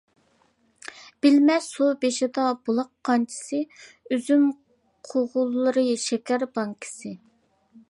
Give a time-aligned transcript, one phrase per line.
[1.25, 3.61] بىلمەس سۇ بېشىدا بۇلاق قانچىسى،
[4.17, 4.49] ئۈزۈم،
[5.11, 7.17] قوغۇنلىرى شېكەر بانكىسى.